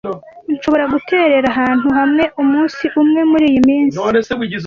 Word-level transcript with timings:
Nshobora 0.55 0.85
guterera 0.93 1.47
ahantu 1.53 1.87
hawe 1.97 2.23
umunsi 2.41 2.83
umwe 3.01 3.21
muriyi 3.29 3.59
minsi? 3.67 3.95